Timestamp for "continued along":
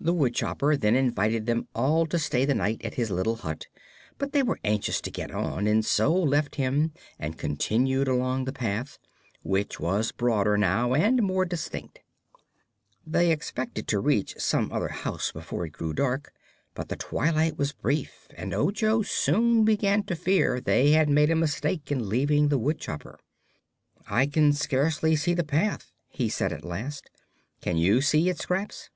7.36-8.46